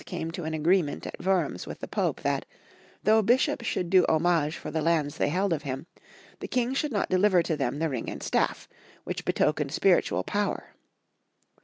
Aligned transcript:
came 0.05 0.31
to 0.31 0.45
an 0.45 0.53
agreement 0.55 1.05
at 1.05 1.19
Wurms 1.19 1.67
with 1.67 1.77
the 1.79 1.87
Pope 1.87 2.21
that, 2.21 2.43
though 3.03 3.21
bishops 3.21 3.67
should 3.67 3.91
do 3.91 4.03
homage 4.09 4.57
for 4.57 4.71
the 4.71 4.81
lands 4.81 5.17
they 5.17 5.29
held 5.29 5.53
of 5.53 5.61
him, 5.61 5.85
the 6.39 6.47
King 6.47 6.73
should 6.73 6.91
not 6.91 7.07
deliver 7.11 7.43
to 7.43 7.55
them 7.55 7.77
the 7.77 7.87
ring 7.87 8.09
and 8.09 8.23
staff, 8.23 8.67
which 9.03 9.25
betokened 9.25 9.71
spiritual 9.71 10.23
power. 10.23 10.73